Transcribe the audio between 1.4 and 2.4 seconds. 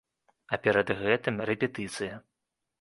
рэпетыцыя.